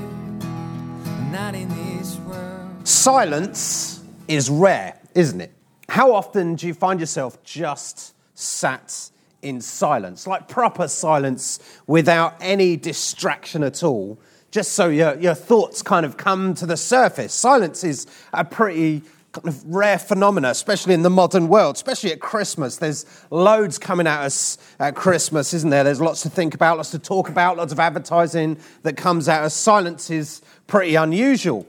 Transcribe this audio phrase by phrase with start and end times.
[1.34, 2.88] not in this world.
[2.88, 5.52] Silence is rare, isn't it?
[5.90, 9.10] How often do you find yourself just sat
[9.42, 14.20] in silence, like proper silence without any distraction at all,
[14.52, 17.34] just so your, your thoughts kind of come to the surface?
[17.34, 19.02] Silence is a pretty
[19.32, 22.78] kind of rare phenomena, especially in the modern world, especially at Christmas.
[22.78, 25.84] There's loads coming at us at Christmas, isn't there?
[25.84, 29.44] There's lots to think about, lots to talk about, lots of advertising that comes out.
[29.44, 29.54] us.
[29.54, 31.66] Silence is pretty unusual.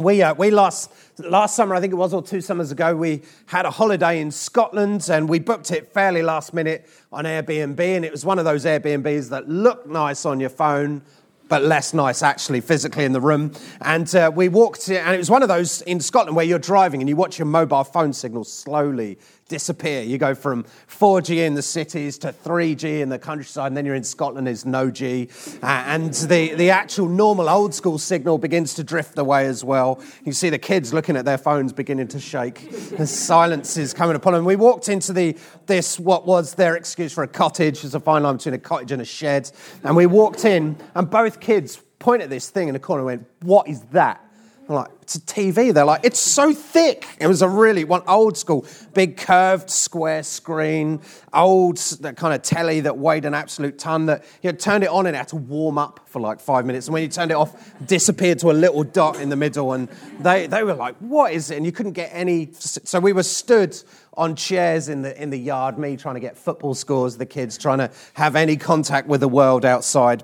[0.00, 3.20] We, uh, we last, last summer, I think it was, or two summers ago, we
[3.44, 7.78] had a holiday in Scotland and we booked it fairly last minute on Airbnb.
[7.78, 11.02] And it was one of those Airbnbs that look nice on your phone,
[11.48, 13.52] but less nice actually physically in the room.
[13.82, 17.02] And uh, we walked and it was one of those in Scotland where you're driving
[17.02, 19.18] and you watch your mobile phone signal slowly
[19.50, 20.00] disappear.
[20.00, 23.96] You go from 4G in the cities to 3G in the countryside, and then you're
[23.96, 25.28] in Scotland, there's no G.
[25.62, 30.00] Uh, and the, the actual normal old school signal begins to drift away as well.
[30.24, 32.70] You see the kids looking at their phones beginning to shake.
[32.96, 34.44] The silence is coming upon them.
[34.44, 37.82] We walked into the, this, what was their excuse for a cottage.
[37.82, 39.50] There's a fine line between a cottage and a shed.
[39.82, 43.06] And we walked in, and both kids point at this thing in the corner and
[43.06, 44.24] went, What is that?
[44.70, 45.74] I'm like, it's a TV.
[45.74, 47.04] They're like, it's so thick.
[47.18, 51.00] It was a really one old school, big curved square screen,
[51.34, 54.06] old that kind of telly that weighed an absolute ton.
[54.06, 56.66] That you had turned it on and it had to warm up for like five
[56.66, 59.72] minutes, and when you turned it off, disappeared to a little dot in the middle.
[59.72, 59.88] And
[60.20, 61.56] they they were like, what is it?
[61.56, 62.50] And you couldn't get any.
[62.52, 63.76] So we were stood
[64.14, 67.58] on chairs in the in the yard, me trying to get football scores, the kids
[67.58, 70.22] trying to have any contact with the world outside.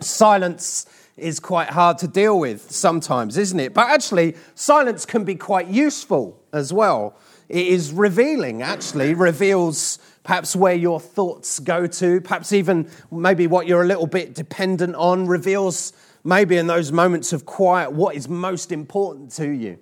[0.00, 0.86] Silence
[1.16, 3.74] is quite hard to deal with sometimes, isn't it?
[3.74, 7.16] But actually, silence can be quite useful as well.
[7.48, 13.66] It is revealing, actually, reveals perhaps where your thoughts go to, perhaps even maybe what
[13.66, 15.92] you're a little bit dependent on, reveals
[16.24, 19.78] maybe in those moments of quiet what is most important to you.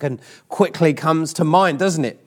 [0.00, 2.24] And quickly comes to mind, doesn't it?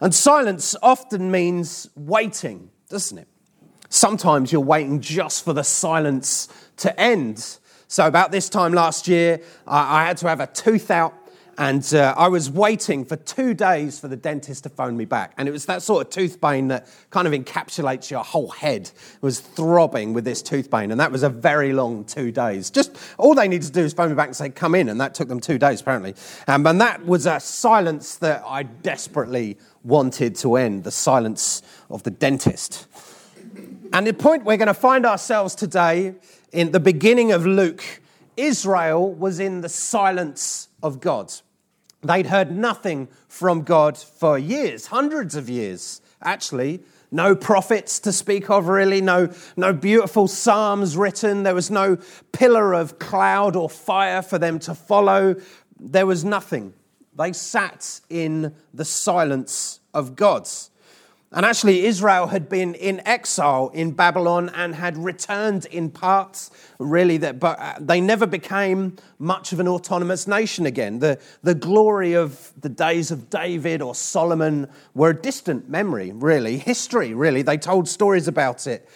[0.00, 3.28] And silence often means waiting, doesn't it?
[3.88, 7.58] Sometimes you're waiting just for the silence to end.
[7.94, 11.14] So, about this time last year, I had to have a tooth out,
[11.56, 15.32] and uh, I was waiting for two days for the dentist to phone me back.
[15.38, 18.90] And it was that sort of tooth pain that kind of encapsulates your whole head.
[18.90, 22.68] It was throbbing with this tooth pain, and that was a very long two days.
[22.68, 25.00] Just all they needed to do is phone me back and say, Come in, and
[25.00, 26.16] that took them two days, apparently.
[26.48, 32.02] Um, and that was a silence that I desperately wanted to end the silence of
[32.02, 32.88] the dentist.
[33.92, 36.16] And the point we're going to find ourselves today
[36.54, 37.84] in the beginning of Luke,
[38.36, 41.32] Israel was in the silence of God.
[42.02, 46.80] They'd heard nothing from God for years, hundreds of years, actually.
[47.10, 49.00] No prophets to speak of, really.
[49.00, 51.42] No, no beautiful psalms written.
[51.42, 51.98] There was no
[52.32, 55.34] pillar of cloud or fire for them to follow.
[55.78, 56.72] There was nothing.
[57.16, 60.70] They sat in the silence of God's.
[61.34, 67.16] And actually, Israel had been in exile in Babylon and had returned in parts, really,
[67.16, 71.00] that, but uh, they never became much of an autonomous nation again.
[71.00, 76.56] The, the glory of the days of David or Solomon were a distant memory, really,
[76.56, 77.42] history, really.
[77.42, 78.88] They told stories about it.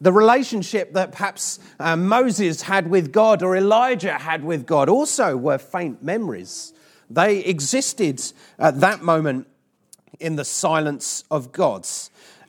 [0.00, 5.36] The relationship that perhaps uh, Moses had with God or Elijah had with God also
[5.36, 6.74] were faint memories.
[7.10, 8.22] They existed
[8.56, 9.48] at that moment
[10.20, 11.86] in the silence of God.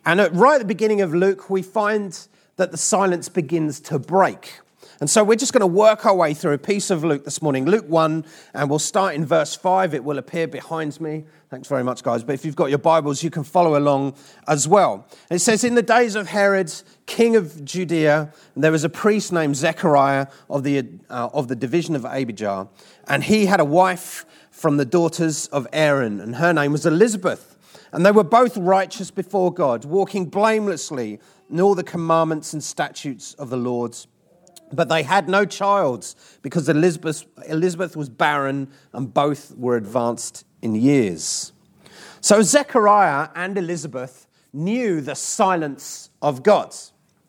[0.06, 4.00] And at, right at the beginning of Luke, we find that the silence begins to
[4.00, 4.60] break.
[5.00, 7.42] And so we're just going to work our way through a piece of Luke this
[7.42, 9.94] morning, Luke 1, and we'll start in verse 5.
[9.94, 11.26] It will appear behind me.
[11.50, 12.24] Thanks very much, guys.
[12.24, 14.16] But if you've got your Bibles, you can follow along
[14.48, 15.06] as well.
[15.30, 16.74] it says, In the days of Herod,
[17.06, 21.96] king of Judea, there was a priest named Zechariah of the, uh, of the division
[21.96, 22.68] of Abijah,
[23.08, 27.53] and he had a wife from the daughters of Aaron, and her name was Elizabeth.
[27.94, 31.20] And they were both righteous before God, walking blamelessly
[31.50, 33.96] in all the commandments and statutes of the Lord.
[34.72, 40.74] But they had no child because Elizabeth, Elizabeth was barren and both were advanced in
[40.74, 41.54] years.
[42.20, 46.76] So Zechariah and Elizabeth knew the silence of God.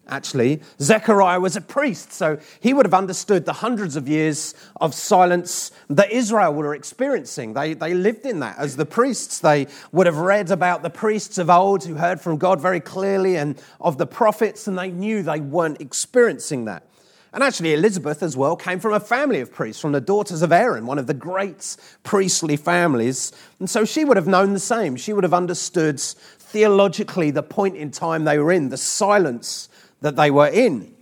[0.09, 0.61] Actually.
[0.81, 5.71] Zechariah was a priest, so he would have understood the hundreds of years of silence
[5.89, 7.55] that Israel were experiencing.
[7.55, 9.39] They, they lived in that as the priests.
[9.39, 13.37] They would have read about the priests of old who heard from God very clearly
[13.37, 16.87] and of the prophets, and they knew they weren't experiencing that.
[17.35, 20.53] And actually, Elizabeth as well came from a family of priests, from the daughters of
[20.53, 23.33] Aaron, one of the great priestly families.
[23.59, 24.95] And so she would have known the same.
[24.95, 29.69] She would have understood theologically the point in time they were in, the silence
[30.05, 30.95] that they were in.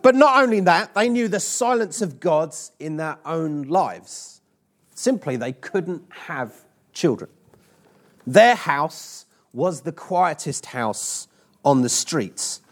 [0.00, 4.40] But not only that, they knew the silence of God's in their own lives.
[4.94, 6.64] Simply, they couldn't have
[6.94, 7.28] children.
[8.26, 11.28] Their house was the quietest house
[11.62, 12.62] on the streets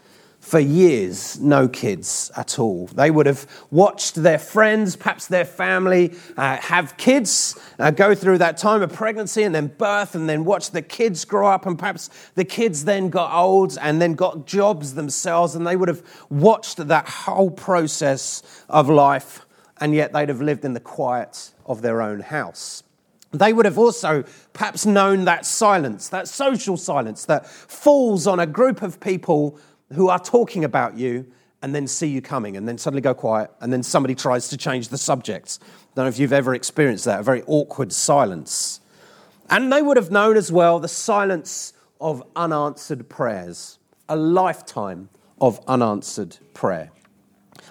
[0.49, 2.87] for years, no kids at all.
[2.87, 8.39] They would have watched their friends, perhaps their family, uh, have kids, uh, go through
[8.39, 11.77] that time of pregnancy and then birth, and then watch the kids grow up, and
[11.77, 16.01] perhaps the kids then got old and then got jobs themselves, and they would have
[16.31, 19.45] watched that whole process of life,
[19.79, 22.81] and yet they'd have lived in the quiet of their own house.
[23.31, 24.23] They would have also
[24.53, 29.59] perhaps known that silence, that social silence that falls on a group of people
[29.93, 31.25] who are talking about you
[31.61, 34.57] and then see you coming and then suddenly go quiet and then somebody tries to
[34.57, 35.59] change the subject.
[35.61, 35.65] I
[35.95, 38.79] don't know if you've ever experienced that, a very awkward silence.
[39.49, 45.09] And they would have known as well the silence of unanswered prayers, a lifetime
[45.41, 46.91] of unanswered prayer.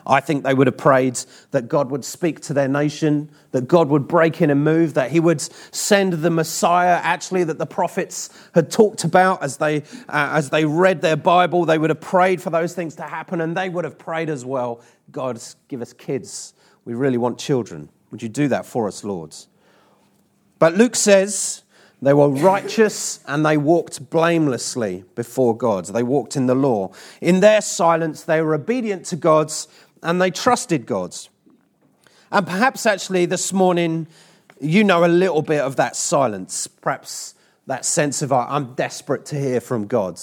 [0.08, 1.20] I think they would have prayed
[1.50, 5.10] that God would speak to their nation, that God would break in and move, that
[5.10, 10.32] He would send the Messiah, actually, that the prophets had talked about as they, uh,
[10.32, 11.66] as they read their Bible.
[11.66, 14.44] They would have prayed for those things to happen, and they would have prayed as
[14.44, 16.55] well God, give us kids.
[16.84, 17.88] We really want children.
[18.10, 19.34] Would you do that for us, Lord?
[20.58, 21.62] But Luke says,
[22.00, 25.87] they were righteous and they walked blamelessly before God.
[25.87, 26.93] They walked in the law.
[27.20, 29.66] In their silence, they were obedient to God's
[30.03, 31.17] and they trusted God.
[32.31, 34.06] And perhaps actually this morning,
[34.61, 37.35] you know a little bit of that silence, perhaps
[37.67, 40.19] that sense of, oh, I'm desperate to hear from God.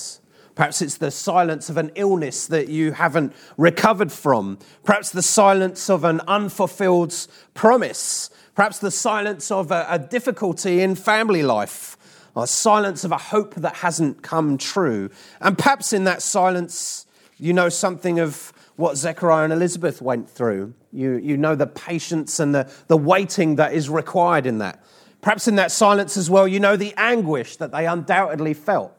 [0.55, 4.57] Perhaps it's the silence of an illness that you haven't recovered from.
[4.83, 8.29] Perhaps the silence of an unfulfilled promise.
[8.55, 11.97] Perhaps the silence of a, a difficulty in family life.
[12.37, 15.09] A silence of a hope that hasn't come true.
[15.41, 17.05] And perhaps in that silence,
[17.37, 20.73] you know something of what Zechariah and Elizabeth went through.
[20.91, 24.83] You, you know the patience and the, the waiting that is required in that.
[25.21, 28.95] Perhaps in that silence as well, you know the anguish that they undoubtedly felt,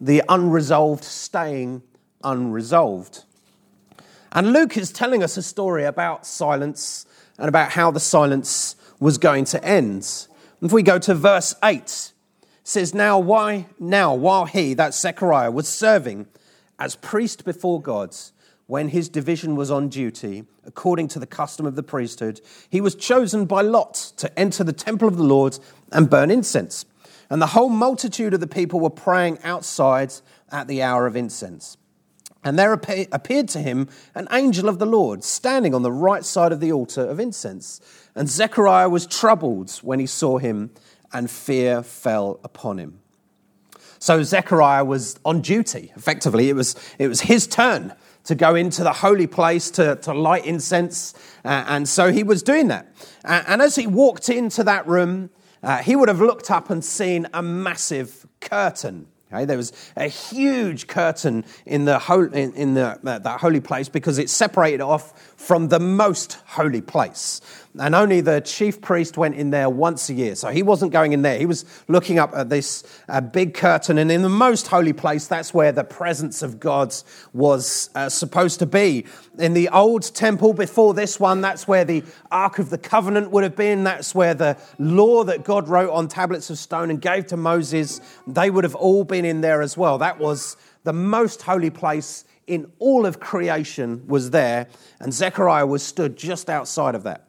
[0.00, 1.82] the unresolved staying
[2.22, 3.24] unresolved.
[4.32, 7.06] And Luke is telling us a story about silence
[7.38, 10.26] and about how the silence was going to end.
[10.60, 12.12] If we go to verse 8, it
[12.64, 16.26] says, Now why now while he, that Zechariah, was serving
[16.78, 18.16] as priest before God,
[18.66, 22.40] when his division was on duty, according to the custom of the priesthood,
[22.70, 25.58] he was chosen by lot to enter the temple of the Lord
[25.92, 26.86] and burn incense.
[27.28, 30.14] And the whole multitude of the people were praying outside
[30.50, 31.76] at the hour of incense.
[32.42, 36.52] And there appeared to him an angel of the Lord standing on the right side
[36.52, 37.80] of the altar of incense.
[38.14, 40.70] And Zechariah was troubled when he saw him,
[41.12, 43.00] and fear fell upon him.
[43.98, 46.50] So Zechariah was on duty, effectively.
[46.50, 50.44] It was, it was his turn to go into the holy place to, to light
[50.44, 51.14] incense.
[51.44, 52.88] Uh, and so he was doing that.
[53.24, 55.30] Uh, and as he walked into that room,
[55.62, 59.06] uh, he would have looked up and seen a massive curtain.
[59.32, 59.44] Okay?
[59.44, 64.18] There was a huge curtain in, the, in, in the, uh, that holy place because
[64.18, 67.40] it separated off from the most holy place
[67.80, 70.36] and only the chief priest went in there once a year.
[70.36, 71.38] So he wasn't going in there.
[71.38, 75.26] He was looking up at this uh, big curtain, and in the most holy place,
[75.26, 76.94] that's where the presence of God
[77.32, 79.06] was uh, supposed to be.
[79.38, 83.42] In the old temple before this one, that's where the Ark of the Covenant would
[83.42, 83.82] have been.
[83.82, 88.00] That's where the law that God wrote on tablets of stone and gave to Moses,
[88.26, 89.98] they would have all been in there as well.
[89.98, 94.68] That was the most holy place in all of creation was there,
[95.00, 97.28] and Zechariah was stood just outside of that.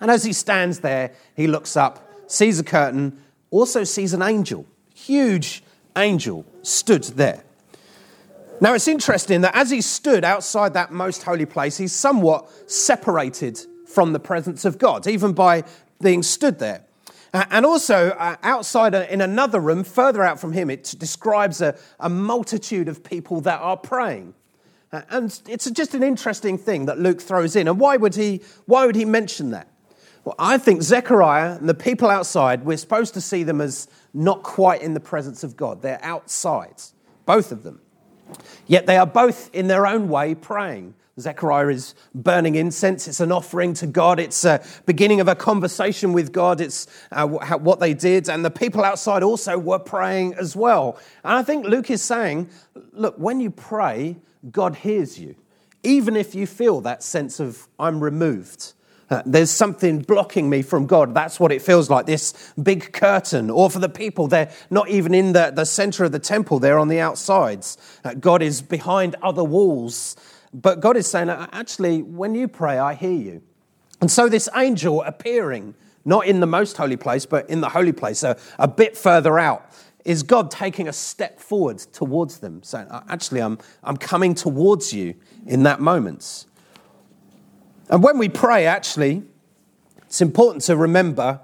[0.00, 4.66] And as he stands there, he looks up, sees a curtain, also sees an angel,
[4.94, 5.62] huge
[5.96, 7.44] angel, stood there.
[8.60, 13.60] Now it's interesting that as he stood outside that most holy place, he's somewhat separated
[13.86, 15.64] from the presence of God, even by
[16.00, 16.84] being stood there.
[17.32, 21.76] And also, uh, outside uh, in another room, further out from him, it describes a,
[21.98, 24.34] a multitude of people that are praying.
[24.92, 27.66] Uh, and it's just an interesting thing that Luke throws in.
[27.66, 29.66] And why would he, why would he mention that?
[30.24, 34.42] Well, I think Zechariah and the people outside, we're supposed to see them as not
[34.42, 35.82] quite in the presence of God.
[35.82, 36.82] They're outside,
[37.26, 37.80] both of them.
[38.66, 40.94] Yet they are both in their own way praying.
[41.20, 43.06] Zechariah is burning incense.
[43.06, 44.18] It's an offering to God.
[44.18, 46.60] It's a beginning of a conversation with God.
[46.60, 48.28] It's uh, what they did.
[48.28, 50.98] And the people outside also were praying as well.
[51.22, 52.48] And I think Luke is saying,
[52.92, 54.16] look, when you pray,
[54.50, 55.36] God hears you,
[55.84, 58.72] even if you feel that sense of, I'm removed.
[59.10, 61.14] Uh, there's something blocking me from God.
[61.14, 63.50] That's what it feels like this big curtain.
[63.50, 66.78] Or for the people, they're not even in the, the center of the temple, they're
[66.78, 67.76] on the outsides.
[68.04, 70.16] Uh, God is behind other walls.
[70.52, 73.42] But God is saying, actually, when you pray, I hear you.
[74.00, 77.92] And so this angel appearing, not in the most holy place, but in the holy
[77.92, 79.66] place, a, a bit further out,
[80.04, 85.14] is God taking a step forward towards them, saying, actually, I'm, I'm coming towards you
[85.46, 86.44] in that moment.
[87.90, 89.22] And when we pray, actually,
[90.06, 91.40] it's important to remember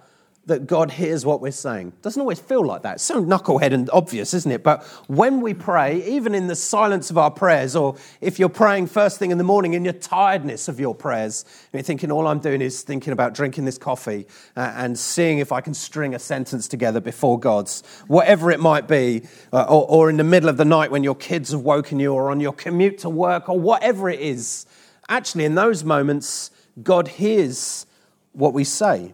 [0.47, 1.93] that God hears what we're saying.
[2.03, 2.95] Doesn't always feel like that.
[2.95, 4.65] It's so knucklehead and obvious, isn't it?
[4.65, 8.89] But when we pray, even in the silence of our prayers, or if you're praying
[8.89, 12.41] first thing in the morning in your tiredness of your prayers, you're thinking, all I'm
[12.41, 16.19] doing is thinking about drinking this coffee uh, and seeing if I can string a
[16.19, 20.57] sentence together before God's, whatever it might be, uh, or, or in the middle of
[20.57, 23.61] the night when your kids have woken you, or on your commute to work, or
[23.61, 24.67] whatever it is,
[25.11, 26.51] actually, in those moments,
[26.83, 27.87] God hears
[28.33, 29.13] what we say.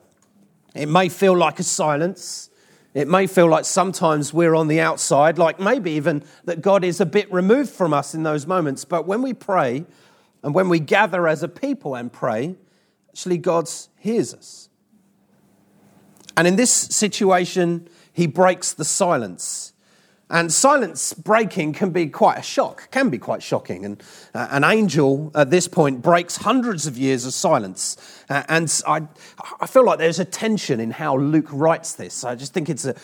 [0.75, 2.50] It may feel like a silence.
[2.95, 7.00] It may feel like sometimes we're on the outside, like maybe even that God is
[7.00, 8.85] a bit removed from us in those moments.
[8.85, 9.85] But when we pray
[10.43, 12.55] and when we gather as a people and pray,
[13.11, 14.69] actually God hears us.
[16.37, 19.73] And in this situation, he breaks the silence.
[20.28, 23.85] And silence breaking can be quite a shock, can be quite shocking.
[23.85, 24.02] And
[24.35, 28.25] uh, an angel at this point breaks hundreds of years of silence.
[28.28, 29.02] Uh, and I,
[29.61, 32.25] I feel like there's a tension in how Luke writes this.
[32.25, 32.97] I just think it's a,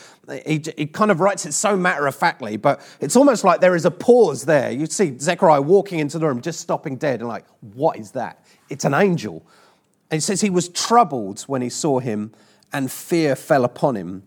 [0.45, 3.75] he, he kind of writes it so matter of factly, but it's almost like there
[3.75, 4.69] is a pause there.
[4.69, 8.45] You see Zechariah walking into the room, just stopping dead, and like, what is that?
[8.67, 9.45] It's an angel.
[10.11, 12.33] And he says he was troubled when he saw him,
[12.73, 14.23] and fear fell upon him.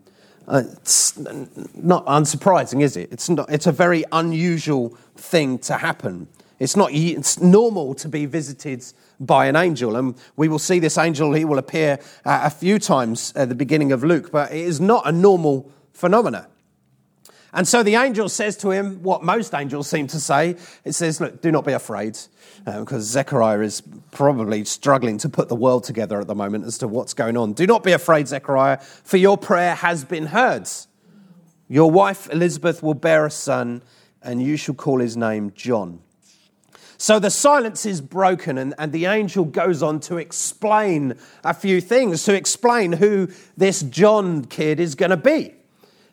[0.47, 3.11] Uh, it's not unsurprising, is it?
[3.11, 6.27] It's, not, it's a very unusual thing to happen.
[6.59, 8.83] It's not it's normal to be visited
[9.19, 9.95] by an angel.
[9.95, 13.55] And we will see this angel, he will appear uh, a few times at the
[13.55, 16.47] beginning of Luke, but it is not a normal phenomena.
[17.57, 21.19] And so the angel says to him what most angels seem to say it says,
[21.19, 22.15] Look, do not be afraid
[22.63, 26.77] because uh, Zechariah is probably struggling to put the world together at the moment as
[26.77, 27.53] to what's going on.
[27.53, 30.69] Do not be afraid, Zechariah, for your prayer has been heard.
[31.67, 33.81] Your wife Elizabeth will bear a son,
[34.21, 36.01] and you shall call his name John.
[36.99, 41.81] So the silence is broken, and, and the angel goes on to explain a few
[41.81, 45.56] things, to explain who this John kid is going to be.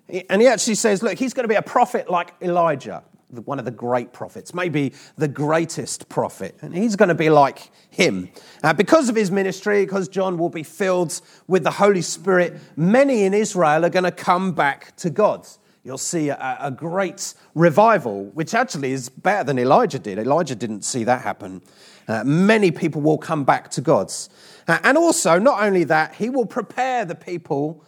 [0.08, 3.02] And he actually says, Look, he's going to be a prophet like Elijah
[3.40, 6.56] one of the great prophets, maybe the greatest prophet.
[6.62, 8.30] And he's going to be like him.
[8.62, 13.25] Uh, because of his ministry, because John will be filled with the Holy Spirit, many
[13.25, 15.46] in Israel are going to come back to God.
[15.82, 20.18] You'll see a, a great revival, which actually is better than Elijah did.
[20.18, 21.61] Elijah didn't see that happen.
[22.08, 24.30] Uh, many people will come back to God's.
[24.66, 27.84] Uh, and also, not only that, he will prepare the people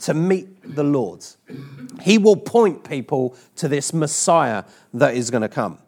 [0.00, 1.24] to meet the Lord.
[2.02, 5.78] He will point people to this Messiah that is going to come.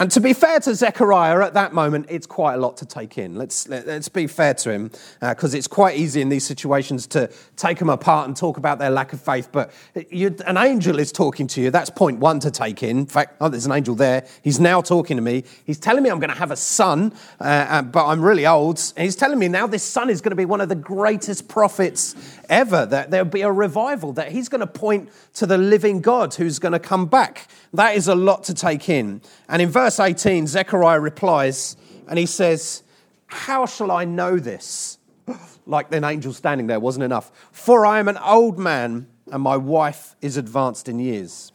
[0.00, 3.18] And to be fair to Zechariah, at that moment, it's quite a lot to take
[3.18, 3.34] in.
[3.34, 4.90] Let's, let, us be fair to him,
[5.20, 8.78] because uh, it's quite easy in these situations to take them apart and talk about
[8.78, 9.50] their lack of faith.
[9.52, 9.70] But
[10.08, 11.70] you, an angel is talking to you.
[11.70, 13.00] That's point one to take in.
[13.00, 14.26] In fact, oh, there's an angel there.
[14.42, 15.44] He's now talking to me.
[15.66, 18.78] He's telling me I'm going to have a son, uh, uh, but I'm really old.
[18.96, 21.46] And he's telling me now this son is going to be one of the greatest
[21.46, 22.14] prophets
[22.48, 26.32] ever, that there'll be a revival, that he's going to point to the living God
[26.32, 27.48] who's going to come back.
[27.72, 29.20] That is a lot to take in.
[29.48, 31.76] And in verse 18, Zechariah replies
[32.08, 32.82] and he says,
[33.26, 34.98] How shall I know this?
[35.66, 37.30] Like an angel standing there wasn't enough.
[37.52, 41.52] For I am an old man and my wife is advanced in years.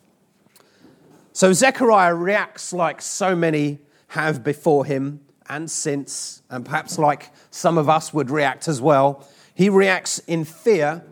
[1.33, 3.79] So Zechariah reacts like so many
[4.09, 5.19] have before him
[5.49, 9.27] and since, and perhaps like some of us would react as well.
[9.53, 11.03] He reacts in fear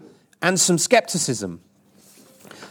[0.42, 1.62] and some skepticism.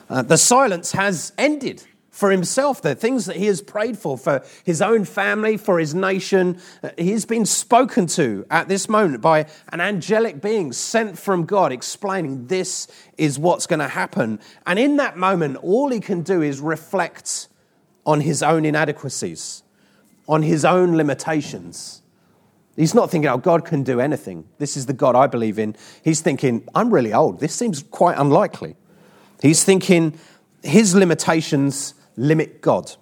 [0.08, 4.44] Uh, the silence has ended for himself, the things that he has prayed for, for
[4.64, 6.60] his own family, for his nation.
[6.82, 11.72] Uh, he's been spoken to at this moment by an angelic being sent from God,
[11.72, 14.38] explaining this is what's going to happen.
[14.66, 17.48] And in that moment, all he can do is reflect
[18.04, 19.62] on his own inadequacies,
[20.28, 22.02] on his own limitations.
[22.76, 24.46] He's not thinking, oh, God can do anything.
[24.58, 25.76] This is the God I believe in.
[26.04, 27.40] He's thinking, I'm really old.
[27.40, 28.76] This seems quite unlikely.
[29.40, 30.18] He's thinking,
[30.62, 32.92] his limitations limit God.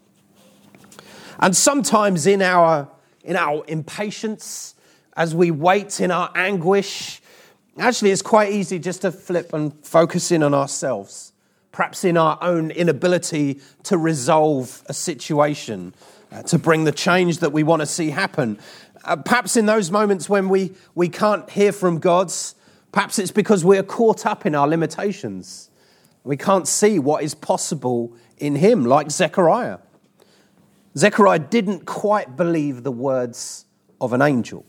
[1.39, 2.89] And sometimes in our,
[3.25, 4.75] in our impatience,
[5.17, 7.21] as we wait in our anguish,
[7.79, 11.33] actually it's quite easy just to flip and focus in on ourselves,
[11.73, 15.95] perhaps in our own inability to resolve a situation,
[16.31, 18.59] uh, to bring the change that we want to see happen.
[19.05, 22.55] Uh, perhaps in those moments when we, we can't hear from God's,
[22.93, 25.71] perhaps it's because we're caught up in our limitations.
[26.23, 29.79] We can't see what is possible in Him, like Zechariah.
[30.97, 33.67] Zechariah didn't quite believe the words
[34.01, 34.65] of an angel.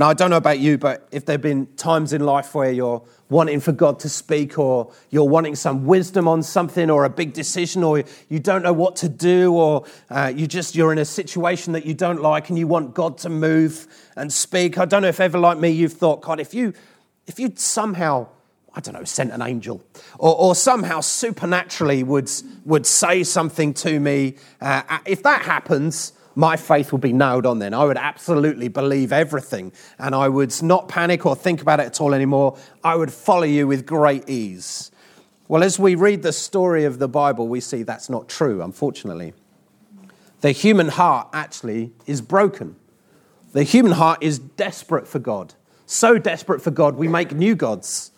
[0.00, 2.72] Now, I don't know about you, but if there have been times in life where
[2.72, 7.10] you're wanting for God to speak, or you're wanting some wisdom on something, or a
[7.10, 10.98] big decision, or you don't know what to do, or uh, you just you're in
[10.98, 13.86] a situation that you don't like, and you want God to move
[14.16, 14.78] and speak.
[14.78, 16.72] I don't know if ever like me you've thought, God, if you
[17.26, 18.28] if you somehow
[18.74, 19.82] I don't know, sent an angel,
[20.18, 22.30] or, or somehow supernaturally would,
[22.64, 24.36] would say something to me.
[24.60, 27.74] Uh, if that happens, my faith would be nailed on then.
[27.74, 32.00] I would absolutely believe everything and I would not panic or think about it at
[32.00, 32.56] all anymore.
[32.84, 34.90] I would follow you with great ease.
[35.48, 39.32] Well, as we read the story of the Bible, we see that's not true, unfortunately.
[40.42, 42.76] The human heart actually is broken.
[43.52, 45.54] The human heart is desperate for God.
[45.86, 48.12] So desperate for God, we make new gods.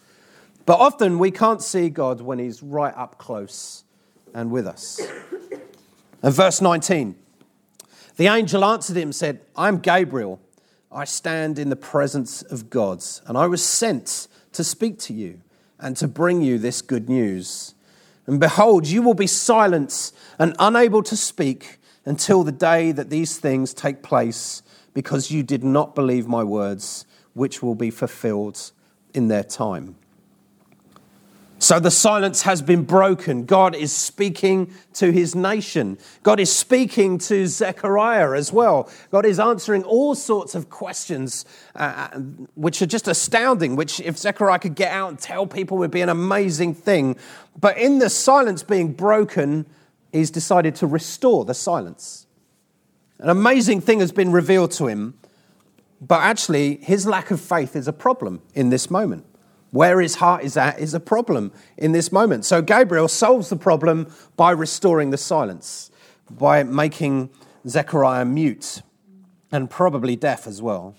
[0.64, 3.84] But often we can't see God when He's right up close
[4.34, 5.00] and with us.
[6.22, 7.16] And verse 19
[8.16, 10.40] the angel answered him and said, I'm Gabriel.
[10.90, 15.40] I stand in the presence of God, and I was sent to speak to you
[15.78, 17.74] and to bring you this good news.
[18.26, 23.38] And behold, you will be silent and unable to speak until the day that these
[23.38, 28.72] things take place, because you did not believe my words, which will be fulfilled
[29.14, 29.96] in their time.
[31.62, 33.44] So the silence has been broken.
[33.44, 35.96] God is speaking to his nation.
[36.24, 38.90] God is speaking to Zechariah as well.
[39.12, 41.44] God is answering all sorts of questions,
[41.76, 42.18] uh, uh,
[42.56, 46.00] which are just astounding, which if Zechariah could get out and tell people would be
[46.00, 47.14] an amazing thing.
[47.60, 49.64] But in the silence being broken,
[50.10, 52.26] he's decided to restore the silence.
[53.20, 55.14] An amazing thing has been revealed to him,
[56.00, 59.26] but actually, his lack of faith is a problem in this moment.
[59.72, 62.44] Where his heart is at is a problem in this moment.
[62.44, 65.90] So Gabriel solves the problem by restoring the silence,
[66.30, 67.30] by making
[67.66, 68.82] Zechariah mute
[69.50, 70.94] and probably deaf as well.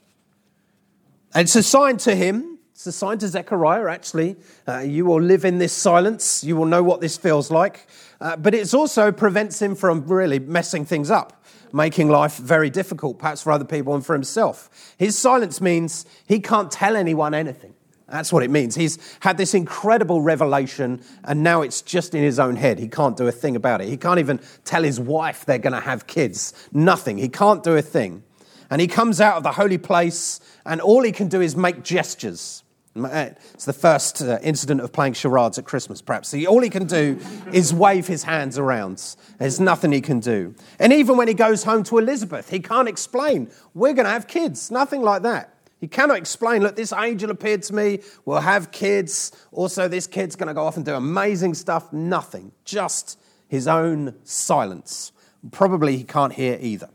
[1.36, 4.38] And it's a sign to him, it's a sign to Zechariah actually.
[4.68, 7.88] Uh, you will live in this silence, you will know what this feels like.
[8.20, 13.20] Uh, but it also prevents him from really messing things up, making life very difficult,
[13.20, 14.96] perhaps for other people and for himself.
[14.98, 17.76] His silence means he can't tell anyone anything.
[18.14, 18.76] That's what it means.
[18.76, 22.78] He's had this incredible revelation, and now it's just in his own head.
[22.78, 23.90] He can't do a thing about it.
[23.90, 26.54] He can't even tell his wife they're going to have kids.
[26.72, 27.18] Nothing.
[27.18, 28.22] He can't do a thing.
[28.70, 31.82] And he comes out of the holy place, and all he can do is make
[31.84, 32.64] gestures.
[32.96, 36.36] It's the first uh, incident of playing charades at Christmas, perhaps.
[36.46, 37.20] all he can do
[37.52, 39.16] is wave his hands around.
[39.40, 40.54] There's nothing he can do.
[40.78, 44.28] And even when he goes home to Elizabeth, he can't explain, we're going to have
[44.28, 44.70] kids.
[44.70, 45.53] Nothing like that.
[45.84, 49.34] He cannot explain, look, this angel appeared to me, we'll have kids.
[49.52, 51.92] Also, this kid's going to go off and do amazing stuff.
[51.92, 52.54] Nothing.
[52.64, 53.20] Just
[53.50, 55.12] his own silence.
[55.52, 56.88] Probably he can't hear either.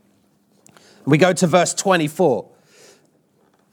[1.05, 2.49] We go to verse 24.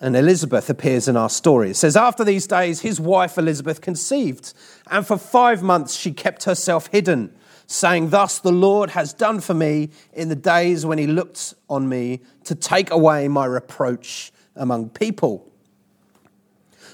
[0.01, 1.71] And Elizabeth appears in our story.
[1.71, 4.53] It says, After these days, his wife Elizabeth conceived,
[4.91, 7.35] and for five months she kept herself hidden,
[7.67, 11.89] saying, Thus the Lord has done for me in the days when he looked on
[11.89, 15.51] me to take away my reproach among people.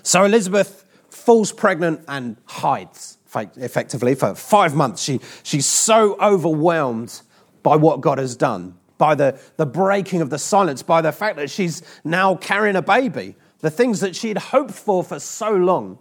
[0.02, 5.02] So Elizabeth falls pregnant and hides effectively for five months.
[5.02, 7.22] She, she's so overwhelmed
[7.62, 11.36] by what God has done, by the, the breaking of the silence, by the fact
[11.36, 15.98] that she's now carrying a baby, the things that she'd hoped for for so long,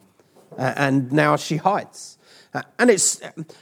[0.57, 2.17] uh, and now she hides.
[2.53, 3.21] Uh, and it's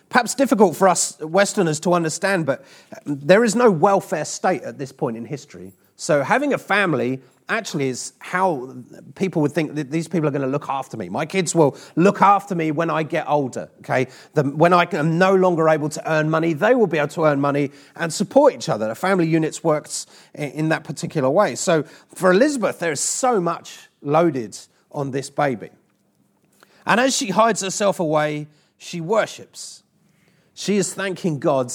[0.09, 2.65] perhaps difficult for us Westerners to understand, but
[3.05, 5.73] there is no welfare state at this point in history.
[5.95, 8.75] So having a family actually is how
[9.15, 11.09] people would think that these people are going to look after me.
[11.09, 14.07] My kids will look after me when I get older, okay?
[14.35, 17.25] The, when I am no longer able to earn money, they will be able to
[17.25, 18.87] earn money and support each other.
[18.87, 21.55] The family units works in, that particular way.
[21.55, 21.83] So
[22.13, 24.57] for Elizabeth, there is so much loaded
[24.91, 25.71] on this baby.
[26.85, 29.83] And as she hides herself away, she worships.
[30.53, 31.71] She is thanking God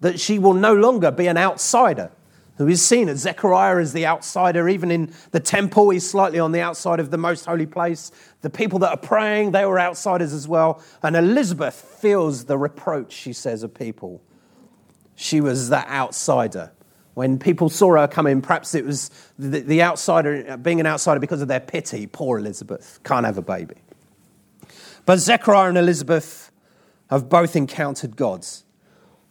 [0.00, 2.10] that she will no longer be an outsider
[2.56, 4.68] who is seen as Zechariah as the outsider.
[4.68, 8.10] Even in the temple, he's slightly on the outside of the most holy place.
[8.42, 10.82] The people that are praying, they were outsiders as well.
[11.02, 14.22] And Elizabeth feels the reproach, she says, of people.
[15.16, 16.72] She was that outsider.
[17.14, 21.20] When people saw her come in, perhaps it was the, the outsider, being an outsider
[21.20, 22.06] because of their pity.
[22.06, 23.76] Poor Elizabeth, can't have a baby.
[25.06, 26.50] But Zechariah and Elizabeth
[27.10, 28.44] have both encountered God.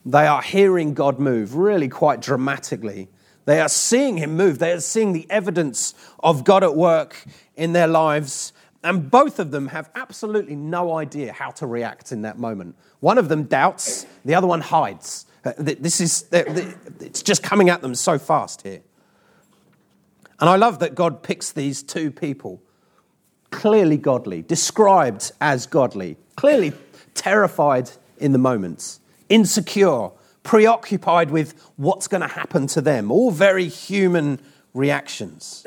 [0.05, 3.09] They are hearing God move really quite dramatically.
[3.45, 4.59] They are seeing Him move.
[4.59, 8.53] They are seeing the evidence of God at work in their lives.
[8.83, 12.75] And both of them have absolutely no idea how to react in that moment.
[12.99, 15.25] One of them doubts, the other one hides.
[15.45, 18.81] Uh, this is, it's just coming at them so fast here.
[20.39, 22.61] And I love that God picks these two people,
[23.51, 26.73] clearly godly, described as godly, clearly
[27.13, 30.09] terrified in the moments, insecure,
[30.43, 34.39] preoccupied with what's going to happen to them, all very human
[34.73, 35.65] reactions.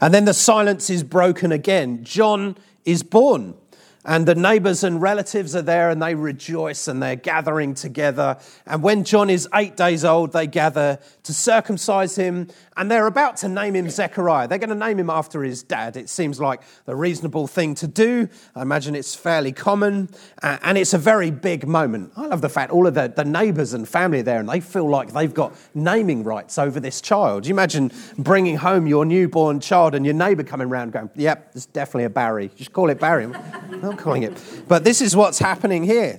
[0.00, 2.04] And then the silence is broken again.
[2.04, 3.54] John is born.
[4.04, 8.36] And the neighbors and relatives are there and they rejoice and they're gathering together.
[8.66, 13.36] And when John is eight days old, they gather to circumcise him and they're about
[13.38, 14.48] to name him Zechariah.
[14.48, 15.96] They're going to name him after his dad.
[15.96, 18.28] It seems like the reasonable thing to do.
[18.56, 20.08] I imagine it's fairly common
[20.42, 22.12] and it's a very big moment.
[22.16, 24.88] I love the fact all of the, the neighbors and family there and they feel
[24.88, 27.46] like they've got naming rights over this child.
[27.46, 31.66] You imagine bringing home your newborn child and your neighbor coming around going, yep, it's
[31.66, 32.50] definitely a Barry.
[32.56, 33.30] Just call it Barry.
[33.92, 34.42] I'm calling it.
[34.68, 36.18] But this is what's happening here.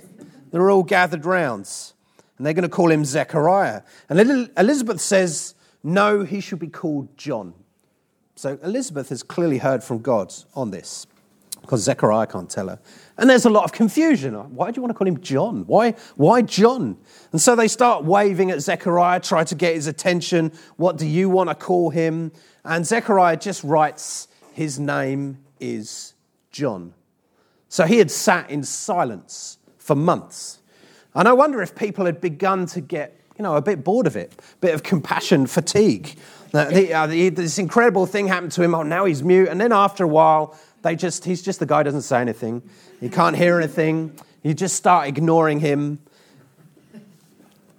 [0.52, 1.94] They're all gathered rounds
[2.38, 3.82] and they're going to call him Zechariah.
[4.08, 7.52] And Elizabeth says, no, he should be called John.
[8.36, 11.08] So Elizabeth has clearly heard from God on this
[11.62, 12.78] because Zechariah can't tell her.
[13.18, 14.34] And there's a lot of confusion.
[14.54, 15.66] Why do you want to call him John?
[15.66, 16.96] Why, why John?
[17.32, 20.52] And so they start waving at Zechariah, try to get his attention.
[20.76, 22.30] What do you want to call him?
[22.64, 26.14] And Zechariah just writes, His name is
[26.52, 26.94] John.
[27.74, 30.60] So he had sat in silence for months.
[31.12, 34.14] And I wonder if people had begun to get, you know, a bit bored of
[34.14, 36.16] it, a bit of compassion fatigue.
[36.52, 38.76] Uh, the, uh, the, this incredible thing happened to him.
[38.76, 39.48] Oh, now he's mute.
[39.48, 42.62] And then after a while, they just, he's just the guy doesn't say anything.
[43.00, 44.20] He can't hear anything.
[44.44, 45.98] You just start ignoring him.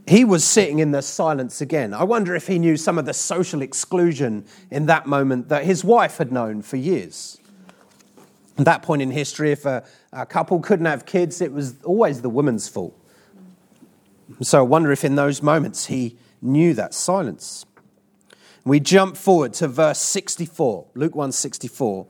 [0.10, 1.94] He was sitting in the silence again.
[1.94, 5.86] I wonder if he knew some of the social exclusion in that moment that his
[5.86, 7.40] wife had known for years.
[8.58, 12.22] At that point in history, if a, a couple couldn't have kids, it was always
[12.22, 12.98] the woman's fault.
[14.42, 17.66] So I wonder if in those moments he knew that silence.
[18.64, 22.08] We jump forward to verse 64, Luke 1 64.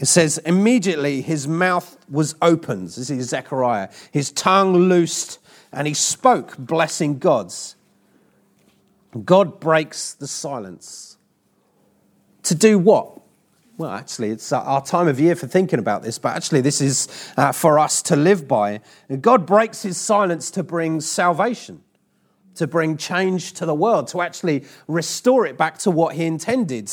[0.00, 2.88] It says, Immediately his mouth was opened.
[2.88, 3.88] This is Zechariah.
[4.12, 5.38] His tongue loosed,
[5.72, 7.76] and he spoke, blessing God's.
[9.24, 11.16] God breaks the silence.
[12.44, 13.19] To do what?
[13.80, 17.08] Well, actually, it's our time of year for thinking about this, but actually, this is
[17.38, 18.82] uh, for us to live by.
[19.22, 21.82] God breaks his silence to bring salvation,
[22.56, 26.92] to bring change to the world, to actually restore it back to what he intended,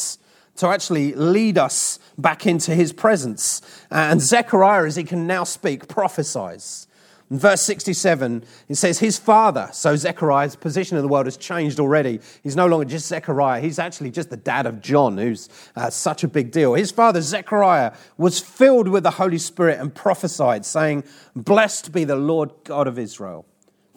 [0.56, 3.62] to actually lead us back into his presence.
[3.92, 6.87] And Zechariah, as he can now speak, prophesies.
[7.30, 11.78] In verse 67, it says, His father, so Zechariah's position in the world has changed
[11.78, 12.22] already.
[12.42, 16.24] He's no longer just Zechariah, he's actually just the dad of John, who's uh, such
[16.24, 16.74] a big deal.
[16.74, 21.04] His father, Zechariah, was filled with the Holy Spirit and prophesied, saying,
[21.36, 23.46] Blessed be the Lord God of Israel,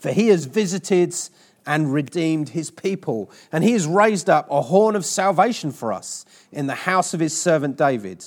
[0.01, 1.15] for he has visited
[1.67, 6.25] and redeemed his people, and he has raised up a horn of salvation for us
[6.51, 8.25] in the house of his servant David,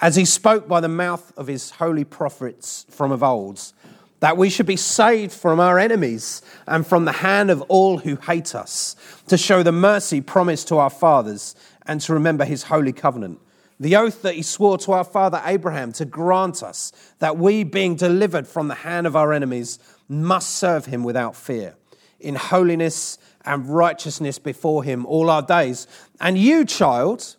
[0.00, 3.72] as he spoke by the mouth of his holy prophets from of old
[4.20, 8.16] that we should be saved from our enemies and from the hand of all who
[8.16, 8.96] hate us,
[9.28, 11.54] to show the mercy promised to our fathers
[11.86, 13.38] and to remember his holy covenant.
[13.78, 17.94] The oath that he swore to our father Abraham to grant us that we, being
[17.94, 21.76] delivered from the hand of our enemies, must serve him without fear,
[22.18, 25.86] in holiness and righteousness before him all our days.
[26.20, 27.36] And you, child,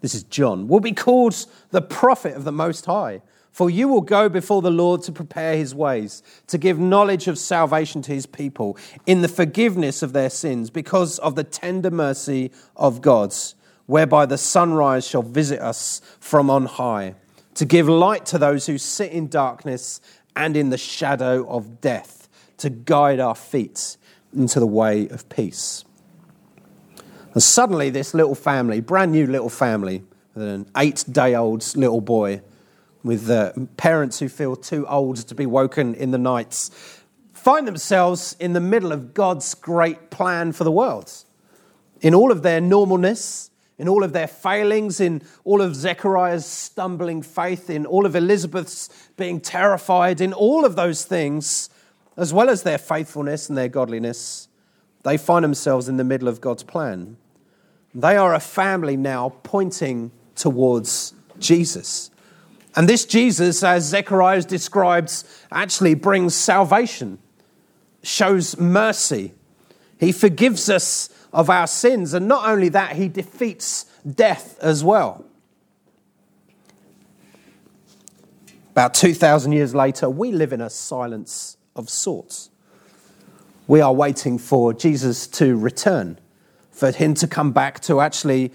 [0.00, 3.20] this is John, will be called the prophet of the Most High.
[3.56, 7.38] For you will go before the Lord to prepare his ways, to give knowledge of
[7.38, 12.52] salvation to his people in the forgiveness of their sins, because of the tender mercy
[12.76, 13.34] of God,
[13.86, 17.14] whereby the sunrise shall visit us from on high,
[17.54, 20.02] to give light to those who sit in darkness
[20.36, 23.96] and in the shadow of death, to guide our feet
[24.34, 25.82] into the way of peace.
[27.32, 32.02] And suddenly, this little family, brand new little family, with an eight day old little
[32.02, 32.42] boy,
[33.06, 36.70] with uh, parents who feel too old to be woken in the nights,
[37.32, 41.12] find themselves in the middle of God's great plan for the world.
[42.00, 47.22] In all of their normalness, in all of their failings, in all of Zechariah's stumbling
[47.22, 51.70] faith, in all of Elizabeth's being terrified, in all of those things,
[52.16, 54.48] as well as their faithfulness and their godliness,
[55.04, 57.16] they find themselves in the middle of God's plan.
[57.94, 62.10] They are a family now pointing towards Jesus.
[62.76, 67.18] And this Jesus, as Zechariah describes, actually brings salvation,
[68.02, 69.32] shows mercy.
[69.98, 75.24] He forgives us of our sins, and not only that, he defeats death as well.
[78.72, 82.50] About 2,000 years later, we live in a silence of sorts.
[83.66, 86.18] We are waiting for Jesus to return,
[86.70, 88.52] for him to come back to actually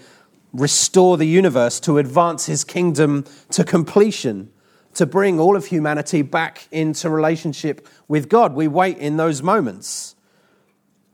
[0.52, 4.50] restore the universe, to advance his kingdom to completion,
[4.94, 8.54] to bring all of humanity back into relationship with God.
[8.54, 10.14] We wait in those moments.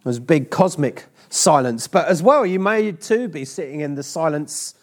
[0.02, 4.74] There's big cosmic silence, but as well, you may too be sitting in the silence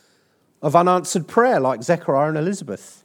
[0.62, 3.04] of unanswered prayer, like Zechariah and Elizabeth,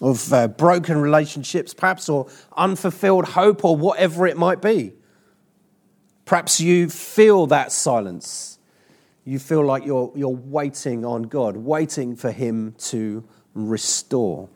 [0.00, 4.94] of uh, broken relationships, perhaps, or unfulfilled hope, or whatever it might be.
[6.24, 8.51] Perhaps you feel that silence
[9.24, 14.48] you feel like you're, you're waiting on God, waiting for Him to restore.